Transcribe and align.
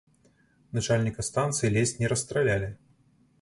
Начальніка 0.77 1.25
станцыі 1.27 1.71
ледзь 1.75 1.95
не 2.01 2.07
расстралялі. 2.15 2.73